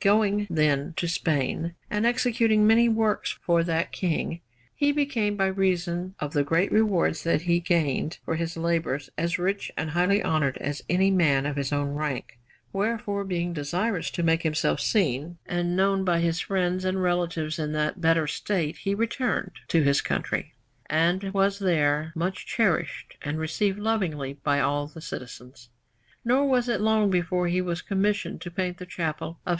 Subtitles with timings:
[0.00, 4.40] Going, then, to Spain, and executing many works for that King,
[4.74, 9.38] he became, by reason of the great rewards that he gained for his labours, as
[9.38, 12.40] rich and highly honoured as any man of his own rank;
[12.72, 17.70] wherefore, being desirous to make himself seen and known by his friends and relatives in
[17.70, 20.54] that better state, he returned to his country,
[20.90, 25.68] and was there much cherished and received lovingly by all the citizens.
[26.24, 29.54] Nor was it long before he was commissioned to paint the Chapel of S.